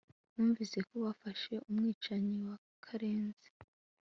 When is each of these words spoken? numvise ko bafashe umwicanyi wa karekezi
numvise 0.33 0.77
ko 0.87 0.93
bafashe 1.05 1.53
umwicanyi 1.69 2.35
wa 2.47 2.55
karekezi 2.83 3.49